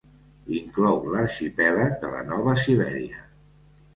Inclou 0.59 1.01
l'arxipèlag 1.15 1.93
de 2.05 2.11
la 2.15 2.23
Nova 2.31 2.57
Sibèria. 2.63 3.21